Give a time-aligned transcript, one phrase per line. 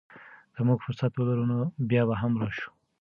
[0.53, 2.69] که موږ فرصت ولرو، بیا به هم راشو.